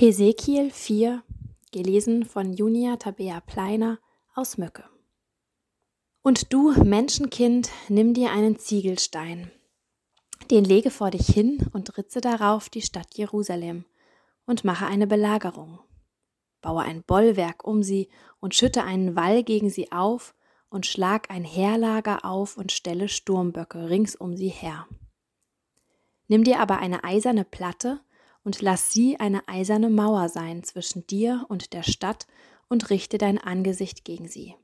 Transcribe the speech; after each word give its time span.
Hesekiel 0.00 0.70
4, 0.70 1.24
gelesen 1.72 2.24
von 2.24 2.52
Junia 2.52 2.98
Tabea 2.98 3.40
Pleiner 3.40 3.98
aus 4.32 4.56
Möcke. 4.56 4.84
Und 6.22 6.52
du, 6.52 6.70
Menschenkind, 6.84 7.70
nimm 7.88 8.14
dir 8.14 8.30
einen 8.30 8.60
Ziegelstein, 8.60 9.50
den 10.52 10.64
lege 10.64 10.92
vor 10.92 11.10
dich 11.10 11.26
hin 11.26 11.66
und 11.72 11.98
ritze 11.98 12.20
darauf 12.20 12.68
die 12.68 12.82
Stadt 12.82 13.16
Jerusalem 13.16 13.86
und 14.46 14.62
mache 14.62 14.86
eine 14.86 15.08
Belagerung. 15.08 15.80
Baue 16.60 16.82
ein 16.82 17.02
Bollwerk 17.02 17.64
um 17.64 17.82
sie 17.82 18.08
und 18.38 18.54
schütte 18.54 18.84
einen 18.84 19.16
Wall 19.16 19.42
gegen 19.42 19.68
sie 19.68 19.90
auf 19.90 20.36
und 20.70 20.86
schlag 20.86 21.28
ein 21.28 21.42
Heerlager 21.42 22.24
auf 22.24 22.56
und 22.56 22.70
stelle 22.70 23.08
Sturmböcke 23.08 23.90
rings 23.90 24.14
um 24.14 24.36
sie 24.36 24.50
her. 24.50 24.86
Nimm 26.28 26.44
dir 26.44 26.60
aber 26.60 26.78
eine 26.78 27.02
eiserne 27.02 27.44
Platte 27.44 27.98
und 28.48 28.62
lass 28.62 28.90
sie 28.90 29.20
eine 29.20 29.46
eiserne 29.46 29.90
Mauer 29.90 30.30
sein 30.30 30.64
zwischen 30.64 31.06
dir 31.06 31.44
und 31.50 31.74
der 31.74 31.82
Stadt 31.82 32.26
und 32.70 32.88
richte 32.88 33.18
dein 33.18 33.36
Angesicht 33.36 34.06
gegen 34.06 34.26
sie. 34.26 34.54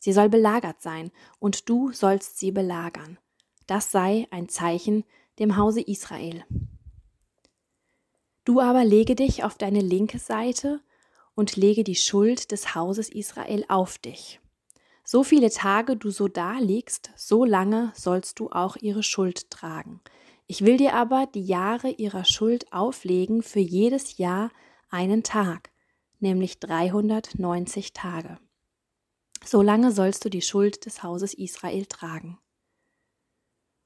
Sie 0.00 0.12
soll 0.12 0.28
belagert 0.28 0.82
sein, 0.82 1.12
und 1.38 1.68
du 1.68 1.92
sollst 1.92 2.40
sie 2.40 2.50
belagern. 2.50 3.20
Das 3.68 3.92
sei 3.92 4.26
ein 4.32 4.48
Zeichen 4.48 5.04
dem 5.38 5.56
Hause 5.56 5.82
Israel. 5.82 6.44
Du 8.44 8.58
aber 8.58 8.84
lege 8.84 9.14
dich 9.14 9.44
auf 9.44 9.56
deine 9.56 9.82
linke 9.82 10.18
Seite 10.18 10.80
und 11.36 11.54
lege 11.54 11.84
die 11.84 11.94
Schuld 11.94 12.50
des 12.50 12.74
Hauses 12.74 13.08
Israel 13.08 13.64
auf 13.68 13.98
dich. 13.98 14.40
So 15.04 15.22
viele 15.22 15.50
Tage 15.50 15.96
du 15.96 16.10
so 16.10 16.26
da 16.26 16.58
liegst, 16.58 17.12
so 17.14 17.44
lange 17.44 17.92
sollst 17.94 18.40
du 18.40 18.50
auch 18.50 18.74
ihre 18.74 19.04
Schuld 19.04 19.48
tragen. 19.48 20.00
Ich 20.52 20.66
will 20.66 20.76
dir 20.76 20.92
aber 20.92 21.26
die 21.32 21.46
Jahre 21.46 21.88
ihrer 21.88 22.26
Schuld 22.26 22.70
auflegen 22.74 23.42
für 23.42 23.58
jedes 23.58 24.18
Jahr 24.18 24.50
einen 24.90 25.22
Tag, 25.22 25.70
nämlich 26.20 26.60
390 26.60 27.94
Tage. 27.94 28.36
So 29.46 29.62
lange 29.62 29.92
sollst 29.92 30.26
du 30.26 30.28
die 30.28 30.42
Schuld 30.42 30.84
des 30.84 31.02
Hauses 31.02 31.32
Israel 31.32 31.86
tragen. 31.86 32.38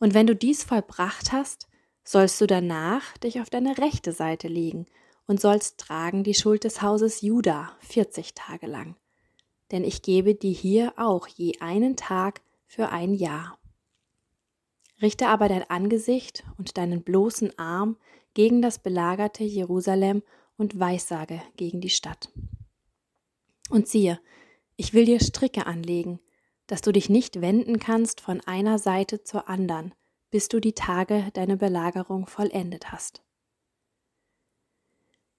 Und 0.00 0.12
wenn 0.12 0.26
du 0.26 0.36
dies 0.36 0.62
vollbracht 0.62 1.32
hast, 1.32 1.66
sollst 2.04 2.38
du 2.42 2.46
danach 2.46 3.16
dich 3.16 3.40
auf 3.40 3.48
deine 3.48 3.78
rechte 3.78 4.12
Seite 4.12 4.48
legen 4.48 4.84
und 5.26 5.40
sollst 5.40 5.78
tragen 5.78 6.24
die 6.24 6.34
Schuld 6.34 6.64
des 6.64 6.82
Hauses 6.82 7.22
Juda 7.22 7.74
40 7.80 8.34
Tage 8.34 8.66
lang. 8.66 8.96
Denn 9.70 9.82
ich 9.82 10.02
gebe 10.02 10.34
dir 10.34 10.52
hier 10.52 10.92
auch 10.98 11.26
je 11.26 11.58
einen 11.60 11.96
Tag 11.96 12.42
für 12.66 12.90
ein 12.90 13.14
Jahr. 13.14 13.59
Richte 15.02 15.28
aber 15.28 15.48
dein 15.48 15.68
Angesicht 15.68 16.44
und 16.58 16.76
deinen 16.76 17.02
bloßen 17.02 17.58
Arm 17.58 17.96
gegen 18.34 18.62
das 18.62 18.78
belagerte 18.78 19.44
Jerusalem 19.44 20.22
und 20.56 20.78
weissage 20.78 21.40
gegen 21.56 21.80
die 21.80 21.90
Stadt. 21.90 22.30
Und 23.70 23.88
siehe, 23.88 24.20
ich 24.76 24.92
will 24.92 25.04
dir 25.04 25.20
Stricke 25.20 25.66
anlegen, 25.66 26.20
dass 26.66 26.82
du 26.82 26.92
dich 26.92 27.08
nicht 27.08 27.40
wenden 27.40 27.78
kannst 27.78 28.20
von 28.20 28.40
einer 28.42 28.78
Seite 28.78 29.22
zur 29.22 29.48
andern, 29.48 29.94
bis 30.30 30.48
du 30.48 30.60
die 30.60 30.74
Tage 30.74 31.30
deiner 31.32 31.56
Belagerung 31.56 32.26
vollendet 32.26 32.92
hast. 32.92 33.22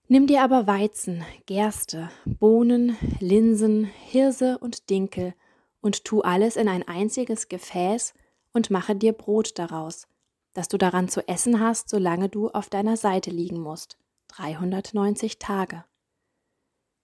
Nimm 0.08 0.28
dir 0.28 0.44
aber 0.44 0.68
Weizen, 0.68 1.24
Gerste, 1.46 2.10
Bohnen, 2.26 2.98
Linsen, 3.22 3.86
Hirse 3.86 4.58
und 4.58 4.90
Dinkel 4.90 5.34
und 5.80 6.04
tu 6.04 6.22
alles 6.22 6.58
in 6.58 6.68
ein 6.68 6.86
einziges 6.86 7.48
Gefäß 7.48 8.14
und 8.54 8.70
mache 8.70 8.96
dir 8.96 9.14
Brot 9.14 9.58
daraus, 9.58 10.08
dass 10.54 10.68
du 10.68 10.78
daran 10.78 11.10
zu 11.10 11.28
essen 11.28 11.60
hast, 11.60 11.90
solange 11.90 12.30
du 12.30 12.50
auf 12.50 12.70
deiner 12.70 12.98
Seite 12.98 13.30
liegen 13.30 13.60
musst, 13.60 13.98
390 14.30 15.40
Tage. 15.40 15.86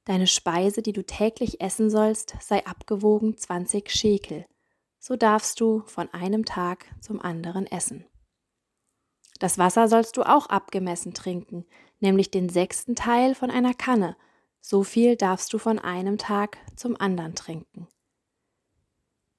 Deine 0.06 0.28
Speise, 0.28 0.82
die 0.82 0.94
du 0.94 1.06
täglich 1.06 1.60
essen 1.62 1.90
sollst, 1.90 2.36
sei 2.42 2.66
abgewogen 2.66 3.38
20 3.38 3.92
Schekel, 3.92 4.46
so 5.00 5.16
darfst 5.16 5.60
du 5.60 5.84
von 5.86 6.10
einem 6.14 6.46
Tag 6.46 6.86
zum 7.02 7.22
anderen 7.22 7.68
essen. 7.68 8.06
Das 9.40 9.58
Wasser 9.58 9.88
sollst 9.88 10.18
du 10.18 10.24
auch 10.24 10.48
abgemessen 10.48 11.14
trinken, 11.14 11.66
nämlich 12.00 12.32
den 12.32 12.50
sechsten 12.50 12.96
Teil 12.96 13.36
von 13.36 13.52
einer 13.52 13.74
Kanne, 13.74 14.16
so 14.62 14.84
viel 14.84 15.16
darfst 15.16 15.54
du 15.54 15.60
von 15.60 15.80
einem 15.80 16.18
Tag 16.18 16.58
zum 16.76 17.00
anderen 17.00 17.36
trinken. 17.36 17.88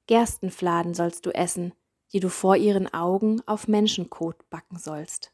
Gerstenfladen 0.06 0.94
sollst 0.94 1.26
du 1.26 1.30
essen, 1.30 1.74
die 2.12 2.20
du 2.20 2.28
vor 2.28 2.56
ihren 2.56 2.92
Augen 2.92 3.42
auf 3.46 3.68
Menschenkot 3.68 4.48
backen 4.50 4.78
sollst. 4.78 5.32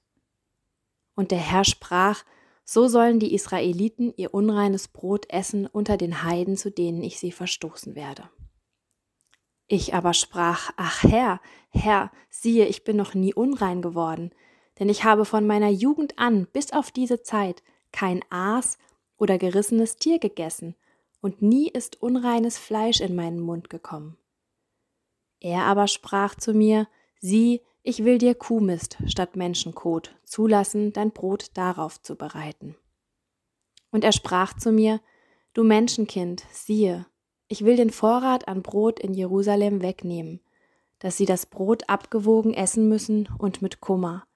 Und 1.15 1.31
der 1.31 1.39
Herr 1.39 1.65
sprach, 1.65 2.25
so 2.65 2.89
sollen 2.89 3.21
die 3.21 3.35
Israeliten 3.35 4.13
ihr 4.17 4.33
unreines 4.33 4.89
Brot 4.89 5.31
essen 5.31 5.67
unter 5.67 5.97
den 5.97 6.23
Heiden, 6.23 6.57
zu 6.57 6.71
denen 6.71 7.03
ich 7.03 7.19
sie 7.19 7.31
verstoßen 7.31 7.95
werde. 7.95 8.29
Ich 9.67 9.95
aber 9.95 10.15
sprach, 10.15 10.71
ach 10.77 11.03
Herr, 11.03 11.41
Herr, 11.71 12.11
siehe, 12.29 12.67
ich 12.67 12.85
bin 12.85 12.97
noch 12.97 13.15
nie 13.15 13.35
unrein 13.35 13.83
geworden, 13.83 14.31
denn 14.79 14.89
ich 14.89 15.05
habe 15.05 15.25
von 15.25 15.47
meiner 15.47 15.71
Jugend 15.71 16.19
an 16.19 16.47
bis 16.53 16.73
auf 16.73 16.91
diese 16.91 17.23
Zeit 17.23 17.63
kein 17.93 18.23
Aas 18.31 18.79
oder 19.17 19.39
gerissenes 19.39 19.97
Tier 19.97 20.19
gegessen, 20.19 20.75
und 21.21 21.41
nie 21.41 21.71
ist 21.71 22.03
unreines 22.03 22.59
Fleisch 22.59 23.01
in 23.01 23.15
meinen 23.15 23.41
Mund 23.41 23.71
gekommen. 23.71 24.19
Er 25.45 25.65
aber 25.65 25.89
sprach 25.89 26.37
zu 26.37 26.55
mir, 26.55 26.89
sieh, 27.21 27.61
ich 27.83 28.03
will 28.03 28.17
dir 28.17 28.35
Kuhmist 28.35 28.97
statt 29.07 29.37
Menschenkot 29.37 30.17
zulassen, 30.25 30.95
dein 30.95 31.11
Brot 31.11 31.51
darauf 31.53 32.01
zu 32.01 32.17
bereiten. 32.17 32.77
Und 33.91 34.05
er 34.05 34.13
sprach 34.13 34.57
zu 34.57 34.73
mir, 34.73 35.03
du 35.53 35.63
Menschenkind, 35.63 36.45
siehe, 36.51 37.05
ich 37.47 37.63
will 37.63 37.77
den 37.77 37.91
Vorrat 37.91 38.49
an 38.49 38.63
Brot 38.63 38.99
in 38.99 39.13
Jerusalem 39.13 39.83
wegnehmen, 39.83 40.41
dass 40.99 41.19
sie 41.19 41.27
das 41.27 41.45
Brot 41.45 41.91
abgewogen 41.91 42.55
essen 42.55 42.89
müssen 42.89 43.29
und 43.37 43.61
mit 43.61 43.83
Kummer, 43.83 44.27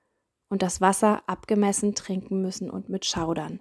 und 0.50 0.60
das 0.60 0.82
Wasser 0.82 1.22
abgemessen 1.26 1.94
trinken 1.94 2.42
müssen 2.42 2.68
und 2.68 2.90
mit 2.90 3.06
Schaudern, 3.06 3.60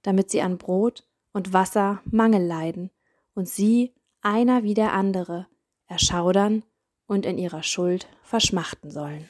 damit 0.00 0.30
sie 0.30 0.40
an 0.40 0.56
Brot 0.56 1.06
und 1.34 1.52
Wasser 1.52 2.00
Mangel 2.06 2.46
leiden, 2.46 2.90
und 3.34 3.46
sie, 3.46 3.92
einer 4.22 4.62
wie 4.62 4.72
der 4.72 4.94
andere, 4.94 5.48
erschaudern 5.86 6.62
und 7.06 7.26
in 7.26 7.38
ihrer 7.38 7.62
Schuld 7.62 8.06
verschmachten 8.22 8.90
sollen. 8.90 9.28